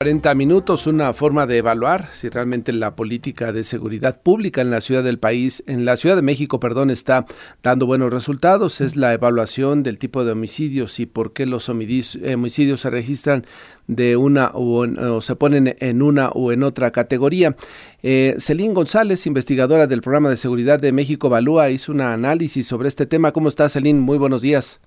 40 0.00 0.32
minutos, 0.36 0.86
una 0.86 1.12
forma 1.12 1.48
de 1.48 1.56
evaluar 1.56 2.06
si 2.12 2.28
realmente 2.28 2.72
la 2.72 2.94
política 2.94 3.50
de 3.50 3.64
seguridad 3.64 4.22
pública 4.22 4.60
en 4.60 4.70
la 4.70 4.80
ciudad 4.80 5.02
del 5.02 5.18
país, 5.18 5.64
en 5.66 5.84
la 5.84 5.96
Ciudad 5.96 6.14
de 6.14 6.22
México, 6.22 6.60
perdón, 6.60 6.90
está 6.90 7.26
dando 7.64 7.84
buenos 7.84 8.12
resultados. 8.12 8.80
Es 8.80 8.94
la 8.94 9.12
evaluación 9.12 9.82
del 9.82 9.98
tipo 9.98 10.24
de 10.24 10.30
homicidios 10.30 11.00
y 11.00 11.06
por 11.06 11.32
qué 11.32 11.46
los 11.46 11.68
homicidios 11.68 12.80
se 12.80 12.90
registran 12.90 13.44
de 13.88 14.16
una 14.16 14.52
o, 14.54 15.20
se 15.20 15.34
ponen 15.34 15.74
en 15.80 16.00
una 16.00 16.28
o 16.28 16.52
en 16.52 16.62
otra 16.62 16.92
categoría. 16.92 17.56
Eh, 18.04 18.36
Celín 18.38 18.74
González, 18.74 19.26
investigadora 19.26 19.88
del 19.88 20.02
programa 20.02 20.30
de 20.30 20.36
seguridad 20.36 20.78
de 20.78 20.92
México 20.92 21.26
Evalúa, 21.26 21.70
hizo 21.70 21.90
un 21.90 22.02
análisis 22.02 22.68
sobre 22.68 22.86
este 22.86 23.06
tema. 23.06 23.32
¿Cómo 23.32 23.48
está, 23.48 23.68
Celín? 23.68 23.98
Muy 23.98 24.16
buenos 24.16 24.42
días. 24.42 24.78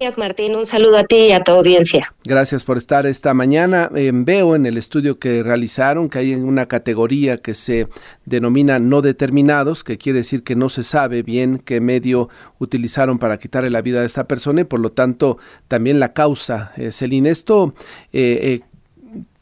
Gracias, 0.00 0.18
Martín. 0.18 0.56
Un 0.56 0.66
saludo 0.66 0.98
a 0.98 1.04
ti 1.04 1.16
y 1.16 1.32
a 1.32 1.40
tu 1.40 1.52
audiencia. 1.52 2.12
Gracias 2.24 2.64
por 2.64 2.76
estar 2.76 3.06
esta 3.06 3.32
mañana. 3.32 3.90
Eh, 3.94 4.10
veo 4.12 4.56
en 4.56 4.66
el 4.66 4.76
estudio 4.76 5.20
que 5.20 5.44
realizaron 5.44 6.08
que 6.08 6.18
hay 6.18 6.34
una 6.34 6.66
categoría 6.66 7.36
que 7.38 7.54
se 7.54 7.86
denomina 8.24 8.80
no 8.80 9.02
determinados, 9.02 9.84
que 9.84 9.96
quiere 9.96 10.18
decir 10.18 10.42
que 10.42 10.56
no 10.56 10.68
se 10.68 10.82
sabe 10.82 11.22
bien 11.22 11.58
qué 11.58 11.80
medio 11.80 12.28
utilizaron 12.58 13.20
para 13.20 13.38
quitarle 13.38 13.70
la 13.70 13.82
vida 13.82 14.00
a 14.00 14.04
esta 14.04 14.26
persona 14.26 14.62
y 14.62 14.64
por 14.64 14.80
lo 14.80 14.90
tanto 14.90 15.38
también 15.68 16.00
la 16.00 16.12
causa. 16.12 16.72
Eh, 16.76 16.90
Celine, 16.90 17.30
esto... 17.30 17.74
Eh, 18.12 18.60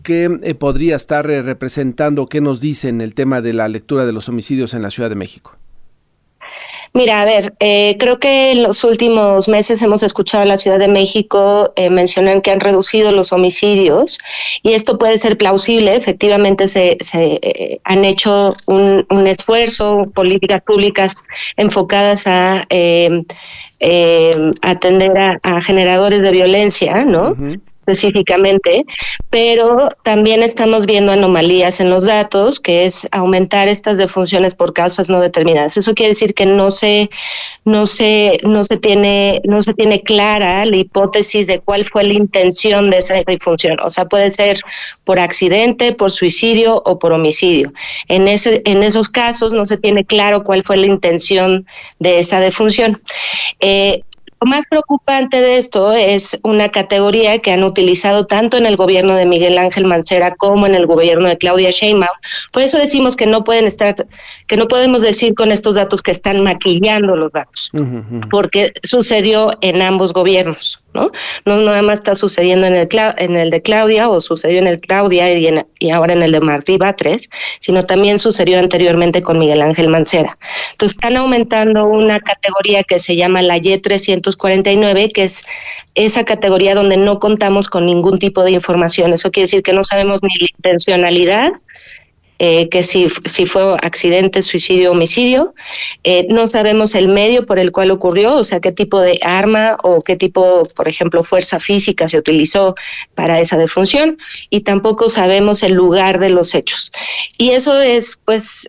¿Qué 0.02 0.56
podría 0.58 0.96
estar 0.96 1.24
representando? 1.26 2.26
¿Qué 2.26 2.40
nos 2.40 2.60
dice 2.60 2.88
en 2.88 3.00
el 3.00 3.14
tema 3.14 3.40
de 3.40 3.52
la 3.52 3.68
lectura 3.68 4.04
de 4.04 4.12
los 4.12 4.28
homicidios 4.28 4.74
en 4.74 4.82
la 4.82 4.90
Ciudad 4.90 5.08
de 5.08 5.14
México? 5.14 5.56
Mira, 6.94 7.22
a 7.22 7.24
ver, 7.24 7.54
eh, 7.60 7.96
creo 7.98 8.18
que 8.18 8.52
en 8.52 8.62
los 8.62 8.84
últimos 8.84 9.48
meses 9.48 9.80
hemos 9.80 10.02
escuchado 10.02 10.42
a 10.42 10.46
la 10.46 10.58
Ciudad 10.58 10.78
de 10.78 10.88
México 10.88 11.72
eh, 11.76 11.88
mencionar 11.88 12.42
que 12.42 12.50
han 12.50 12.60
reducido 12.60 13.12
los 13.12 13.32
homicidios 13.32 14.18
y 14.62 14.74
esto 14.74 14.98
puede 14.98 15.16
ser 15.16 15.38
plausible. 15.38 15.96
Efectivamente, 15.96 16.68
se, 16.68 16.98
se 17.00 17.38
eh, 17.40 17.80
han 17.84 18.04
hecho 18.04 18.54
un, 18.66 19.06
esfuerzo, 19.26 20.10
políticas 20.14 20.62
públicas 20.62 21.14
enfocadas 21.56 22.26
a 22.26 22.66
eh, 22.68 23.24
atender 24.60 25.16
a, 25.16 25.38
a, 25.42 25.62
generadores 25.62 26.20
de 26.20 26.30
violencia, 26.30 27.06
¿no? 27.06 27.34
Específicamente, 27.82 28.84
pero 29.28 29.88
también 30.04 30.42
estamos 30.42 30.86
viendo 30.86 31.10
anomalías 31.10 31.80
en 31.80 31.90
los 31.90 32.04
datos, 32.04 32.60
que 32.60 32.86
es 32.86 33.08
aumentar 33.10 33.66
estas 33.66 33.98
defunciones 33.98 34.54
por 34.54 34.72
causas 34.72 35.10
no 35.10 35.20
determinadas. 35.20 35.76
Eso 35.76 35.94
quiere 35.94 36.10
decir 36.10 36.34
que 36.34 36.46
no 36.46 36.70
se, 36.70 37.10
no 37.64 37.86
se, 37.86 38.38
no 38.44 38.62
se 38.62 38.76
tiene, 38.76 39.40
no 39.44 39.62
se 39.62 39.74
tiene 39.74 40.02
clara 40.02 40.64
la 40.64 40.76
hipótesis 40.76 41.46
de 41.48 41.58
cuál 41.58 41.84
fue 41.84 42.04
la 42.04 42.14
intención 42.14 42.88
de 42.90 42.98
esa 42.98 43.14
defunción. 43.26 43.78
O 43.82 43.90
sea, 43.90 44.04
puede 44.04 44.30
ser 44.30 44.58
por 45.04 45.18
accidente, 45.18 45.92
por 45.92 46.12
suicidio 46.12 46.82
o 46.84 46.98
por 46.98 47.12
homicidio. 47.12 47.72
En 48.06 48.28
ese, 48.28 48.62
en 48.64 48.82
esos 48.82 49.08
casos 49.08 49.52
no 49.52 49.66
se 49.66 49.76
tiene 49.76 50.04
claro 50.04 50.44
cuál 50.44 50.62
fue 50.62 50.76
la 50.76 50.86
intención 50.86 51.66
de 51.98 52.20
esa 52.20 52.38
defunción. 52.38 53.00
Eh, 53.60 54.02
lo 54.42 54.50
más 54.50 54.66
preocupante 54.66 55.40
de 55.40 55.56
esto 55.56 55.92
es 55.92 56.36
una 56.42 56.68
categoría 56.68 57.38
que 57.38 57.52
han 57.52 57.62
utilizado 57.62 58.26
tanto 58.26 58.56
en 58.56 58.66
el 58.66 58.74
gobierno 58.74 59.14
de 59.14 59.24
Miguel 59.24 59.56
Ángel 59.56 59.84
Mancera 59.84 60.34
como 60.34 60.66
en 60.66 60.74
el 60.74 60.86
gobierno 60.86 61.28
de 61.28 61.38
Claudia 61.38 61.70
Sheinbaum. 61.70 62.16
Por 62.50 62.62
eso 62.62 62.76
decimos 62.76 63.14
que 63.14 63.26
no 63.26 63.44
pueden 63.44 63.66
estar, 63.66 63.94
que 64.48 64.56
no 64.56 64.66
podemos 64.66 65.00
decir 65.00 65.36
con 65.36 65.52
estos 65.52 65.76
datos 65.76 66.02
que 66.02 66.10
están 66.10 66.42
maquillando 66.42 67.14
los 67.14 67.30
datos, 67.30 67.70
porque 68.32 68.72
sucedió 68.82 69.52
en 69.60 69.80
ambos 69.80 70.12
gobiernos. 70.12 70.81
¿No? 70.94 71.10
No 71.44 71.56
nada 71.58 71.82
más 71.82 72.00
está 72.00 72.14
sucediendo 72.14 72.66
en 72.66 72.74
el, 72.74 72.88
en 73.18 73.36
el 73.36 73.50
de 73.50 73.62
Claudia 73.62 74.08
o 74.08 74.20
sucedió 74.20 74.58
en 74.58 74.66
el 74.66 74.80
Claudia 74.80 75.32
y, 75.32 75.48
y 75.78 75.90
ahora 75.90 76.12
en 76.12 76.22
el 76.22 76.32
de 76.32 76.40
Martí 76.40 76.76
Batres, 76.76 77.28
sino 77.60 77.82
también 77.82 78.18
sucedió 78.18 78.58
anteriormente 78.58 79.22
con 79.22 79.38
Miguel 79.38 79.62
Ángel 79.62 79.88
Mancera. 79.88 80.38
Entonces 80.72 80.96
están 80.96 81.16
aumentando 81.16 81.86
una 81.86 82.20
categoría 82.20 82.82
que 82.84 83.00
se 83.00 83.16
llama 83.16 83.42
la 83.42 83.58
Y349, 83.58 85.12
que 85.12 85.24
es 85.24 85.44
esa 85.94 86.24
categoría 86.24 86.74
donde 86.74 86.96
no 86.96 87.18
contamos 87.18 87.68
con 87.68 87.86
ningún 87.86 88.18
tipo 88.18 88.44
de 88.44 88.52
información. 88.52 89.12
Eso 89.12 89.30
quiere 89.30 89.44
decir 89.44 89.62
que 89.62 89.72
no 89.72 89.84
sabemos 89.84 90.22
ni 90.22 90.30
la 90.40 90.46
intencionalidad, 90.56 91.52
eh, 92.44 92.68
que 92.70 92.82
si, 92.82 93.06
si 93.24 93.46
fue 93.46 93.76
accidente, 93.82 94.42
suicidio, 94.42 94.90
homicidio. 94.90 95.54
Eh, 96.02 96.26
no 96.28 96.48
sabemos 96.48 96.96
el 96.96 97.06
medio 97.06 97.46
por 97.46 97.60
el 97.60 97.70
cual 97.70 97.92
ocurrió, 97.92 98.34
o 98.34 98.42
sea, 98.42 98.58
qué 98.58 98.72
tipo 98.72 99.00
de 99.00 99.20
arma 99.22 99.76
o 99.84 100.02
qué 100.02 100.16
tipo, 100.16 100.64
por 100.74 100.88
ejemplo, 100.88 101.22
fuerza 101.22 101.60
física 101.60 102.08
se 102.08 102.18
utilizó 102.18 102.74
para 103.14 103.38
esa 103.38 103.56
defunción 103.58 104.18
y 104.50 104.62
tampoco 104.62 105.08
sabemos 105.08 105.62
el 105.62 105.74
lugar 105.74 106.18
de 106.18 106.30
los 106.30 106.56
hechos. 106.56 106.90
Y 107.38 107.50
eso 107.50 107.80
es, 107.80 108.18
pues, 108.24 108.68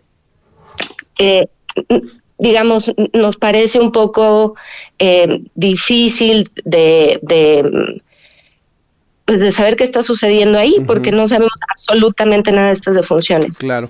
eh, 1.18 1.48
digamos, 2.38 2.92
nos 3.12 3.36
parece 3.36 3.80
un 3.80 3.90
poco 3.90 4.54
difícil 5.56 6.48
de, 6.64 7.18
de 7.22 7.98
pues 9.24 9.40
de 9.40 9.52
saber 9.52 9.76
qué 9.76 9.84
está 9.84 10.02
sucediendo 10.02 10.58
ahí, 10.58 10.80
porque 10.86 11.12
no 11.12 11.26
sabemos 11.28 11.58
absolutamente 11.70 12.52
nada 12.52 12.68
de 12.68 12.72
estas 12.72 12.94
defunciones. 12.94 13.58
Claro. 13.58 13.88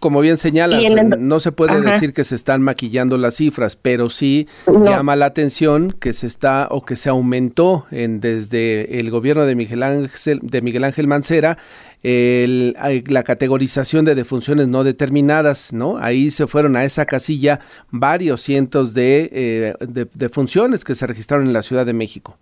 como 0.00 0.20
bien 0.20 0.38
señalas, 0.38 0.82
no 1.18 1.40
se 1.40 1.52
puede 1.52 1.80
decir 1.82 2.12
que 2.12 2.24
se 2.24 2.34
están 2.34 2.62
maquillando 2.62 3.18
las 3.18 3.36
cifras, 3.36 3.76
pero 3.76 4.08
sí 4.08 4.48
llama 4.66 5.14
la 5.14 5.26
atención 5.26 5.90
que 5.90 6.12
se 6.12 6.26
está 6.26 6.68
o 6.70 6.84
que 6.84 6.96
se 6.96 7.10
aumentó 7.10 7.86
en, 7.90 8.20
desde 8.20 8.98
el 8.98 9.10
gobierno 9.10 9.44
de 9.44 9.54
Miguel 9.54 9.82
Ángel, 9.82 10.40
de 10.42 10.62
Miguel 10.62 10.84
Ángel 10.84 11.06
Mancera 11.06 11.58
el, 12.02 12.74
la 13.06 13.22
categorización 13.22 14.04
de 14.04 14.14
defunciones 14.14 14.68
no 14.68 14.84
determinadas, 14.84 15.72
¿no? 15.72 15.98
Ahí 15.98 16.30
se 16.30 16.46
fueron 16.46 16.76
a 16.76 16.84
esa 16.84 17.04
casilla 17.04 17.60
varios 17.90 18.40
cientos 18.40 18.94
de, 18.94 19.28
eh, 19.32 19.74
de, 19.80 20.08
de 20.12 20.28
funciones 20.30 20.84
que 20.84 20.94
se 20.94 21.06
registraron 21.06 21.46
en 21.46 21.52
la 21.52 21.62
Ciudad 21.62 21.84
de 21.84 21.92
México. 21.92 22.38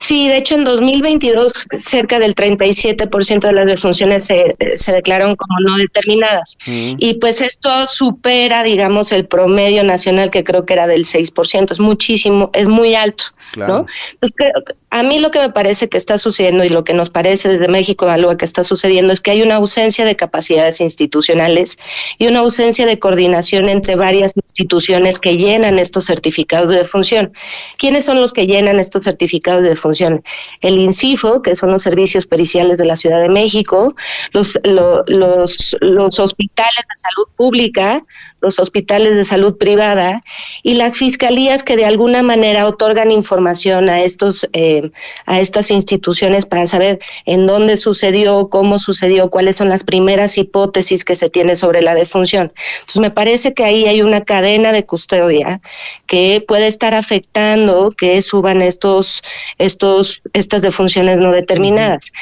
Sí, 0.00 0.28
de 0.28 0.38
hecho 0.38 0.54
en 0.54 0.64
2022 0.64 1.66
cerca 1.76 2.18
del 2.18 2.34
37% 2.34 3.40
de 3.40 3.52
las 3.52 3.66
defunciones 3.66 4.24
se, 4.24 4.56
se 4.74 4.92
declararon 4.92 5.36
como 5.36 5.60
no 5.60 5.76
determinadas. 5.76 6.56
Mm. 6.66 6.94
Y 6.96 7.14
pues 7.20 7.42
esto 7.42 7.86
supera, 7.86 8.62
digamos, 8.62 9.12
el 9.12 9.26
promedio 9.26 9.84
nacional 9.84 10.30
que 10.30 10.42
creo 10.42 10.64
que 10.64 10.72
era 10.72 10.86
del 10.86 11.04
6%. 11.04 11.70
Es 11.70 11.80
muchísimo, 11.80 12.50
es 12.54 12.66
muy 12.66 12.94
alto, 12.94 13.24
¿no? 13.56 13.86
Entonces, 14.12 14.52
a 14.90 15.02
mí 15.02 15.18
lo 15.18 15.30
que 15.30 15.40
me 15.40 15.50
parece 15.50 15.88
que 15.88 15.96
está 15.96 16.18
sucediendo 16.18 16.64
y 16.64 16.68
lo 16.68 16.84
que 16.84 16.94
nos 16.94 17.10
parece 17.10 17.48
desde 17.48 17.68
México 17.68 18.04
Evalúa 18.04 18.36
que 18.36 18.44
está 18.44 18.64
sucediendo 18.64 19.12
es 19.12 19.20
que 19.20 19.32
hay 19.32 19.42
una 19.42 19.56
ausencia 19.56 20.04
de 20.04 20.16
capacidades 20.16 20.80
institucionales 20.80 21.78
y 22.18 22.26
una 22.26 22.40
ausencia 22.40 22.86
de 22.86 22.98
coordinación 22.98 23.68
entre 23.68 23.96
varias 23.96 24.36
instituciones 24.36 25.18
que 25.18 25.36
llenan 25.36 25.78
estos 25.78 26.06
certificados 26.06 26.70
de 26.70 26.78
defunción. 26.78 27.32
¿Quiénes 27.76 28.04
son 28.04 28.20
los 28.20 28.32
que 28.32 28.46
llenan 28.46 28.78
estos 28.78 29.04
certificados 29.04 29.62
de 29.62 29.70
defunción? 29.70 30.22
El 30.60 30.78
INCIFO, 30.78 31.42
que 31.42 31.54
son 31.54 31.70
los 31.70 31.82
servicios 31.82 32.26
periciales 32.26 32.78
de 32.78 32.84
la 32.84 32.96
Ciudad 32.96 33.20
de 33.20 33.28
México, 33.28 33.94
los, 34.32 34.58
los, 34.64 35.76
los 35.80 36.18
hospitales 36.18 36.74
de 36.76 36.96
salud 36.96 37.28
pública, 37.36 38.04
los 38.40 38.58
hospitales 38.58 39.14
de 39.14 39.24
salud 39.24 39.56
privada 39.58 40.22
y 40.62 40.74
las 40.74 40.96
fiscalías 40.96 41.62
que 41.62 41.76
de 41.76 41.84
alguna 41.84 42.22
manera 42.22 42.66
otorgan 42.66 43.10
información 43.10 43.39
a 43.46 44.00
estos 44.00 44.48
eh, 44.52 44.90
a 45.26 45.40
estas 45.40 45.70
instituciones 45.70 46.46
para 46.46 46.66
saber 46.66 47.00
en 47.26 47.46
dónde 47.46 47.76
sucedió, 47.76 48.48
cómo 48.48 48.78
sucedió, 48.78 49.30
cuáles 49.30 49.56
son 49.56 49.68
las 49.68 49.84
primeras 49.84 50.38
hipótesis 50.38 51.04
que 51.04 51.16
se 51.16 51.30
tiene 51.30 51.54
sobre 51.54 51.82
la 51.82 51.94
defunción. 51.94 52.52
Pues 52.86 52.98
me 52.98 53.10
parece 53.10 53.54
que 53.54 53.64
ahí 53.64 53.86
hay 53.86 54.02
una 54.02 54.22
cadena 54.22 54.72
de 54.72 54.84
custodia 54.84 55.60
que 56.06 56.44
puede 56.46 56.66
estar 56.66 56.94
afectando 56.94 57.90
que 57.90 58.20
suban 58.22 58.62
estos 58.62 59.22
estos 59.58 60.22
estas 60.32 60.62
defunciones 60.62 61.18
no 61.18 61.32
determinadas. 61.32 62.12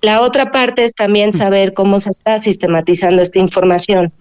La 0.00 0.20
otra 0.20 0.50
parte 0.50 0.84
es 0.84 0.94
también 0.94 1.32
saber 1.32 1.74
cómo 1.74 2.00
se 2.00 2.10
está 2.10 2.38
sistematizando 2.38 3.22
esta 3.22 3.38
información 3.38 4.12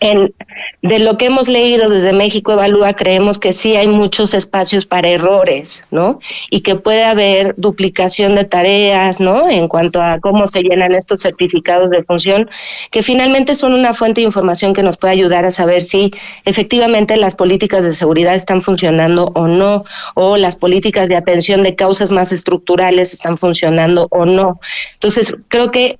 en, 0.00 0.34
de 0.82 0.98
lo 0.98 1.16
que 1.16 1.26
hemos 1.26 1.48
leído 1.48 1.86
desde 1.88 2.12
México 2.12 2.52
Evalúa, 2.52 2.94
creemos 2.94 3.38
que 3.38 3.52
sí 3.52 3.76
hay 3.76 3.88
muchos 3.88 4.34
espacios 4.34 4.86
para 4.86 5.08
errores, 5.08 5.84
¿no? 5.90 6.20
Y 6.50 6.60
que 6.60 6.76
puede 6.76 7.04
haber 7.04 7.54
duplicación 7.56 8.34
de 8.34 8.44
tareas, 8.44 9.20
¿no? 9.20 9.48
En 9.48 9.68
cuanto 9.68 10.00
a 10.02 10.20
cómo 10.20 10.46
se 10.46 10.62
llenan 10.62 10.94
estos 10.94 11.22
certificados 11.22 11.90
de 11.90 12.02
función, 12.02 12.48
que 12.90 13.02
finalmente 13.02 13.54
son 13.54 13.74
una 13.74 13.94
fuente 13.94 14.20
de 14.20 14.26
información 14.26 14.74
que 14.74 14.82
nos 14.82 14.96
puede 14.96 15.14
ayudar 15.14 15.44
a 15.44 15.50
saber 15.50 15.82
si 15.82 16.12
efectivamente 16.44 17.16
las 17.16 17.34
políticas 17.34 17.84
de 17.84 17.94
seguridad 17.94 18.34
están 18.34 18.62
funcionando 18.62 19.32
o 19.34 19.46
no, 19.46 19.84
o 20.14 20.36
las 20.36 20.56
políticas 20.56 21.08
de 21.08 21.16
atención 21.16 21.62
de 21.62 21.74
causas 21.74 22.12
más 22.12 22.32
estructurales 22.32 23.12
están 23.12 23.38
funcionando 23.38 24.08
o 24.10 24.24
no. 24.24 24.60
Entonces, 24.94 25.34
creo 25.48 25.70
que 25.70 25.98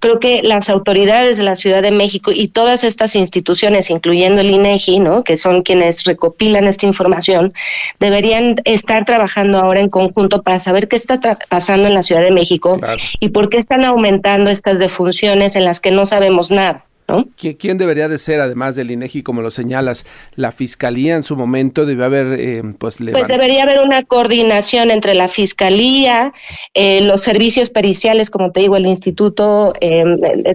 creo 0.00 0.18
que 0.18 0.42
las 0.42 0.68
autoridades 0.68 1.36
de 1.36 1.44
la 1.44 1.54
Ciudad 1.54 1.82
de 1.82 1.90
México 1.92 2.32
y 2.34 2.48
todas 2.48 2.84
estas 2.84 3.14
instituciones, 3.14 3.90
incluyendo 3.90 4.40
el 4.40 4.50
INEGI, 4.50 4.98
¿no? 4.98 5.22
que 5.22 5.36
son 5.36 5.62
quienes 5.62 6.04
recopilan 6.04 6.66
esta 6.66 6.86
información, 6.86 7.52
deberían 8.00 8.56
estar 8.64 9.04
trabajando 9.04 9.58
ahora 9.58 9.80
en 9.80 9.90
conjunto 9.90 10.42
para 10.42 10.58
saber 10.58 10.88
qué 10.88 10.96
está 10.96 11.20
pasando 11.48 11.86
en 11.86 11.94
la 11.94 12.02
Ciudad 12.02 12.22
de 12.22 12.32
México 12.32 12.80
y 13.20 13.28
por 13.28 13.48
qué 13.50 13.58
están 13.58 13.84
aumentando 13.84 14.50
estas 14.50 14.78
defunciones 14.78 15.54
en 15.54 15.64
las 15.64 15.80
que 15.80 15.90
no 15.90 16.06
sabemos 16.06 16.50
nada. 16.50 16.84
¿Quién 17.58 17.78
debería 17.78 18.08
de 18.08 18.18
ser, 18.18 18.40
además 18.40 18.76
del 18.76 18.90
INEGI, 18.90 19.22
como 19.22 19.42
lo 19.42 19.50
señalas? 19.50 20.04
La 20.34 20.52
Fiscalía 20.52 21.16
en 21.16 21.22
su 21.22 21.36
momento 21.36 21.86
debe 21.86 22.04
haber, 22.04 22.38
eh, 22.38 22.62
pues... 22.78 22.98
Pues 23.12 23.28
debería 23.28 23.62
haber 23.62 23.80
una 23.80 24.02
coordinación 24.02 24.90
entre 24.90 25.14
la 25.14 25.28
Fiscalía, 25.28 26.32
eh, 26.74 27.00
los 27.02 27.20
servicios 27.22 27.70
periciales, 27.70 28.30
como 28.30 28.50
te 28.52 28.60
digo, 28.60 28.76
el 28.76 28.86
Instituto 28.86 29.72
eh, 29.80 30.04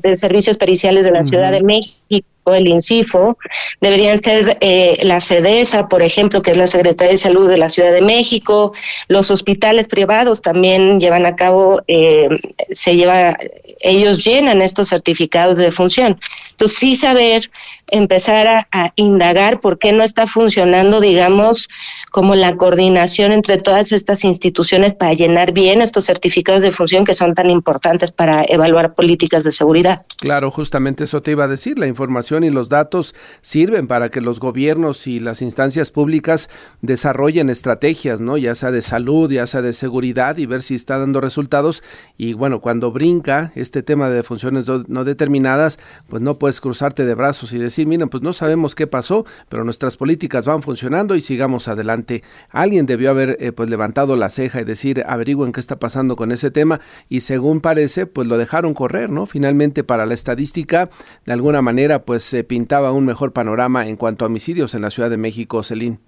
de 0.01 0.17
Servicios 0.17 0.57
Periciales 0.57 1.05
de 1.05 1.11
la 1.11 1.23
Ciudad 1.23 1.51
de 1.51 1.63
México, 1.63 2.27
el 2.53 2.67
INCIFO, 2.67 3.37
deberían 3.81 4.19
ser 4.19 4.57
eh, 4.61 4.99
la 5.03 5.19
CEDESA, 5.19 5.87
por 5.87 6.01
ejemplo, 6.01 6.41
que 6.41 6.51
es 6.51 6.57
la 6.57 6.67
Secretaría 6.67 7.11
de 7.11 7.17
Salud 7.17 7.49
de 7.49 7.57
la 7.57 7.69
Ciudad 7.69 7.91
de 7.91 8.01
México, 8.01 8.73
los 9.07 9.31
hospitales 9.31 9.87
privados 9.87 10.41
también 10.41 10.99
llevan 10.99 11.25
a 11.25 11.35
cabo, 11.35 11.81
eh, 11.87 12.29
se 12.71 12.95
lleva, 12.95 13.35
ellos 13.79 14.23
llenan 14.23 14.61
estos 14.61 14.89
certificados 14.89 15.57
de 15.57 15.71
función. 15.71 16.19
Entonces, 16.51 16.77
sí 16.77 16.95
saber, 16.95 17.49
empezar 17.87 18.67
a, 18.71 18.91
indagar 18.95 19.59
por 19.59 19.77
qué 19.77 19.93
no 19.93 20.03
está 20.03 20.27
funcionando, 20.27 20.99
digamos, 20.99 21.69
como 22.11 22.35
la 22.35 22.55
coordinación 22.55 23.31
entre 23.31 23.57
todas 23.57 23.91
estas 23.91 24.23
instituciones 24.23 24.93
para 24.93 25.13
llenar 25.13 25.51
bien 25.51 25.81
estos 25.81 26.05
certificados 26.05 26.61
de 26.61 26.71
función 26.71 27.05
que 27.05 27.13
son 27.13 27.33
tan 27.33 27.49
importantes 27.49 28.11
para 28.11 28.45
evaluar 28.47 28.93
políticas 28.93 29.43
de 29.43 29.51
seguridad. 29.51 30.05
Claro, 30.17 30.51
justamente 30.51 31.03
eso 31.03 31.21
te 31.21 31.31
iba 31.31 31.43
a 31.43 31.47
decir, 31.47 31.77
la 31.77 31.87
información 31.87 32.43
y 32.43 32.49
los 32.49 32.69
datos 32.69 33.15
sirven 33.41 33.87
para 33.87 34.09
que 34.09 34.21
los 34.21 34.39
gobiernos 34.39 35.07
y 35.07 35.19
las 35.19 35.41
instancias 35.41 35.91
públicas 35.91 36.49
desarrollen 36.81 37.49
estrategias, 37.49 38.21
¿no? 38.21 38.37
Ya 38.37 38.55
sea 38.55 38.71
de 38.71 38.81
salud, 38.81 39.31
ya 39.31 39.47
sea 39.47 39.61
de 39.61 39.73
seguridad 39.73 40.37
y 40.37 40.45
ver 40.45 40.61
si 40.61 40.75
está 40.75 40.97
dando 40.97 41.21
resultados. 41.21 41.83
Y 42.17 42.33
bueno, 42.33 42.61
cuando 42.61 42.91
brinca 42.91 43.51
este 43.55 43.83
tema 43.83 44.09
de 44.09 44.23
funciones 44.23 44.67
no 44.87 45.03
determinadas, 45.03 45.79
pues 46.07 46.21
no 46.21 46.37
puedes 46.37 46.61
cruzarte 46.61 47.05
de 47.05 47.15
brazos 47.15 47.53
y 47.53 47.57
decir, 47.57 47.74
miren, 47.83 48.09
pues 48.09 48.21
no 48.21 48.31
sabemos 48.31 48.75
qué 48.75 48.85
pasó, 48.85 49.25
pero 49.49 49.63
nuestras 49.63 49.97
políticas 49.97 50.45
van 50.45 50.61
funcionando 50.61 51.15
y 51.15 51.21
sigamos 51.21 51.67
adelante. 51.67 52.21
Alguien 52.49 52.85
debió 52.85 53.09
haber 53.09 53.37
eh, 53.39 53.51
pues 53.51 53.69
levantado 53.69 54.15
la 54.15 54.29
ceja 54.29 54.61
y 54.61 54.65
decir, 54.65 55.03
averigüen 55.07 55.51
qué 55.51 55.59
está 55.59 55.79
pasando 55.79 56.15
con 56.15 56.31
ese 56.31 56.51
tema 56.51 56.79
y 57.09 57.21
según 57.21 57.59
parece, 57.59 58.05
pues 58.05 58.27
lo 58.27 58.37
dejaron 58.37 58.75
correr, 58.75 59.09
¿no? 59.09 59.25
Finalmente 59.25 59.83
para 59.83 60.05
la 60.05 60.13
estadística, 60.13 60.89
de 61.25 61.33
alguna 61.33 61.63
manera, 61.63 62.03
pues 62.03 62.21
se 62.23 62.43
pintaba 62.43 62.91
un 62.91 63.05
mejor 63.05 63.33
panorama 63.33 63.87
en 63.87 63.95
cuanto 63.95 64.25
a 64.25 64.27
homicidios 64.27 64.75
en 64.75 64.83
la 64.83 64.91
Ciudad 64.91 65.09
de 65.09 65.17
México, 65.17 65.63
Celín. 65.63 65.99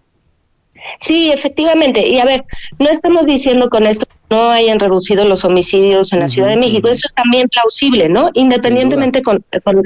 Sí, 1.00 1.32
efectivamente. 1.32 2.08
Y 2.08 2.20
a 2.20 2.26
ver, 2.26 2.46
no 2.80 2.90
estamos 2.90 3.26
diciendo 3.26 3.70
con 3.70 3.88
esto 3.88 4.06
no 4.30 4.50
hayan 4.50 4.80
reducido 4.80 5.26
los 5.26 5.46
homicidios 5.46 6.12
en 6.14 6.20
la 6.20 6.28
Ciudad 6.28 6.50
de 6.50 6.58
México. 6.58 6.88
Eso 6.88 7.04
es 7.06 7.14
también 7.14 7.48
plausible, 7.50 8.10
¿no? 8.10 8.30
Independientemente 8.34 9.22
con, 9.22 9.44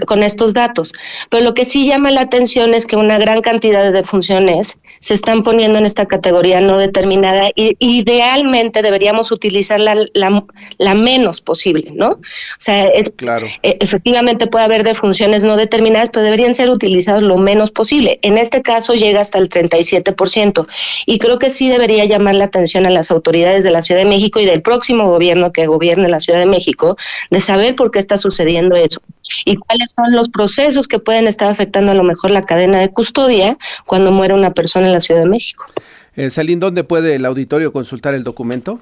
con, 0.07 0.23
estos 0.23 0.53
datos. 0.53 0.93
Pero 1.29 1.43
lo 1.43 1.53
que 1.53 1.65
sí 1.65 1.85
llama 1.85 2.11
la 2.11 2.21
atención 2.21 2.73
es 2.73 2.85
que 2.85 2.95
una 2.95 3.17
gran 3.17 3.41
cantidad 3.41 3.83
de 3.83 3.91
defunciones 3.91 4.79
se 4.99 5.13
están 5.13 5.43
poniendo 5.43 5.79
en 5.79 5.85
esta 5.85 6.05
categoría 6.05 6.61
no 6.61 6.77
determinada 6.77 7.49
y 7.55 7.75
idealmente 7.79 8.81
deberíamos 8.81 9.31
utilizar 9.31 9.79
la, 9.79 9.95
la, 10.13 10.95
menos 10.95 11.41
posible, 11.41 11.91
¿no? 11.93 12.09
O 12.09 12.19
sea, 12.57 12.83
es, 12.83 13.09
claro. 13.15 13.47
E, 13.63 13.77
efectivamente 13.79 14.47
puede 14.47 14.65
haber 14.65 14.83
defunciones 14.83 15.43
no 15.43 15.57
determinadas, 15.57 16.09
pero 16.11 16.23
deberían 16.23 16.53
ser 16.53 16.69
utilizadas 16.69 17.23
lo 17.23 17.37
menos 17.37 17.71
posible. 17.71 18.19
En 18.21 18.37
este 18.37 18.61
caso 18.61 18.93
llega 18.93 19.21
hasta 19.21 19.37
el 19.37 19.49
37%. 19.49 20.67
Y 21.05 21.19
creo 21.19 21.39
que 21.39 21.49
sí 21.49 21.69
debería 21.69 22.05
llamar 22.05 22.35
la 22.35 22.45
atención 22.45 22.85
a 22.85 22.89
las 22.89 23.11
autoridades 23.11 23.63
de 23.63 23.71
la 23.71 23.81
Ciudad 23.81 24.01
de 24.01 24.05
México 24.31 24.39
y 24.39 24.45
del 24.45 24.61
próximo 24.61 25.07
gobierno 25.07 25.51
que 25.51 25.67
gobierne 25.67 26.07
la 26.07 26.19
Ciudad 26.19 26.39
de 26.39 26.45
México, 26.45 26.95
de 27.29 27.41
saber 27.41 27.75
por 27.75 27.91
qué 27.91 27.99
está 27.99 28.17
sucediendo 28.17 28.75
eso 28.75 29.01
y 29.45 29.55
cuáles 29.57 29.91
son 29.95 30.11
los 30.13 30.29
procesos 30.29 30.87
que 30.87 30.99
pueden 30.99 31.27
estar 31.27 31.49
afectando 31.49 31.91
a 31.91 31.95
lo 31.95 32.03
mejor 32.03 32.31
la 32.31 32.43
cadena 32.43 32.79
de 32.79 32.89
custodia 32.89 33.57
cuando 33.85 34.11
muere 34.11 34.33
una 34.33 34.53
persona 34.53 34.87
en 34.87 34.93
la 34.93 34.99
Ciudad 34.99 35.21
de 35.21 35.29
México. 35.29 35.65
Eh, 36.15 36.29
Salín, 36.29 36.59
¿dónde 36.59 36.83
puede 36.83 37.15
el 37.15 37.25
auditorio 37.25 37.71
consultar 37.71 38.13
el 38.13 38.23
documento? 38.23 38.79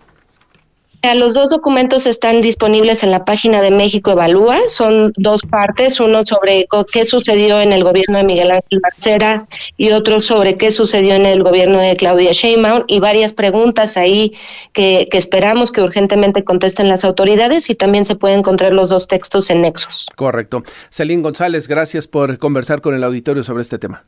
Los 1.01 1.33
dos 1.33 1.49
documentos 1.49 2.05
están 2.05 2.41
disponibles 2.41 3.03
en 3.03 3.11
la 3.11 3.23
página 3.23 3.61
de 3.61 3.71
México 3.71 4.11
Evalúa. 4.11 4.57
Son 4.67 5.13
dos 5.15 5.41
partes, 5.43 5.99
uno 5.99 6.23
sobre 6.23 6.67
qué 6.91 7.05
sucedió 7.05 7.61
en 7.61 7.71
el 7.71 7.83
gobierno 7.83 8.17
de 8.17 8.23
Miguel 8.25 8.51
Ángel 8.51 8.79
Barcera 8.81 9.47
y 9.77 9.91
otro 9.91 10.19
sobre 10.19 10.55
qué 10.55 10.71
sucedió 10.71 11.15
en 11.15 11.25
el 11.25 11.41
gobierno 11.41 11.79
de 11.79 11.95
Claudia 11.95 12.31
Sheinbaum 12.31 12.83
y 12.87 12.99
varias 12.99 13.33
preguntas 13.33 13.95
ahí 13.97 14.33
que, 14.73 15.07
que 15.09 15.17
esperamos 15.17 15.71
que 15.71 15.81
urgentemente 15.81 16.43
contesten 16.43 16.89
las 16.89 17.05
autoridades 17.05 17.69
y 17.69 17.75
también 17.75 18.05
se 18.05 18.15
pueden 18.15 18.39
encontrar 18.39 18.73
los 18.73 18.89
dos 18.89 19.07
textos 19.07 19.49
en 19.49 19.61
nexos. 19.61 20.07
Correcto. 20.15 20.63
Celín 20.89 21.21
González, 21.21 21.67
gracias 21.67 22.07
por 22.07 22.37
conversar 22.37 22.81
con 22.81 22.93
el 22.93 23.03
auditorio 23.03 23.43
sobre 23.43 23.61
este 23.61 23.79
tema. 23.79 24.03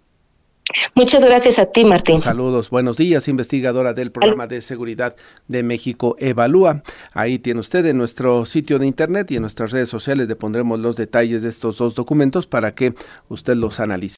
Muchas 0.94 1.24
gracias 1.24 1.58
a 1.58 1.68
ti, 1.68 1.86
Martín. 1.86 2.20
Saludos, 2.20 2.70
buenos 2.70 2.98
días, 2.98 3.30
investigadora 3.30 3.94
del 3.94 4.10
programa 4.10 4.46
de 4.46 4.62
seguridad 4.62 5.16
de 5.48 5.64
México 5.64 6.18
Evalúa. 6.20 6.84
Ahí 7.14 7.40
tiene 7.40 7.62
usted 7.62 7.86
en 7.86 7.98
nuestro 7.98 8.46
sitio 8.46 8.78
de 8.78 8.88
internet 8.88 9.32
y 9.32 9.38
en 9.38 9.42
nuestras 9.42 9.72
redes 9.72 9.88
sociales 9.88 10.28
le 10.28 10.36
pondremos 10.36 10.80
los 10.82 10.98
detalles 10.98 11.44
de 11.44 11.50
estos 11.50 11.78
dos 11.78 11.96
documentos 11.96 12.46
para 12.46 12.76
que 12.76 12.94
usted 13.30 13.56
los 13.56 13.80
analice. 13.80 14.02